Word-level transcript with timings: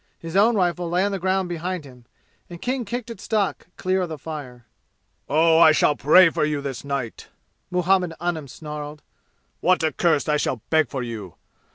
His 0.17 0.35
own 0.35 0.55
rifle 0.55 0.89
lay 0.89 1.05
on 1.05 1.11
the 1.11 1.19
ground 1.19 1.47
behind 1.47 1.85
him, 1.85 2.05
and 2.49 2.59
King 2.59 2.85
kicked 2.85 3.11
its 3.11 3.21
stock 3.21 3.67
clear 3.77 4.01
of 4.01 4.09
the 4.09 4.17
fire. 4.17 4.65
"Oh, 5.29 5.59
I 5.59 5.71
shall 5.73 5.95
pray 5.95 6.31
for 6.31 6.43
you 6.43 6.59
this 6.59 6.83
night!" 6.83 7.27
Muhammad 7.69 8.15
Anim 8.19 8.47
snarled. 8.47 9.03
"What 9.59 9.83
a 9.83 9.91
curse 9.91 10.27
I 10.27 10.37
shall 10.37 10.63
beg 10.71 10.89
for 10.89 11.03
you! 11.03 11.35